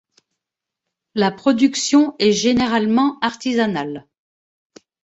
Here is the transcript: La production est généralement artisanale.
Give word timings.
La 1.13 1.29
production 1.29 2.15
est 2.17 2.31
généralement 2.31 3.19
artisanale. 3.21 4.07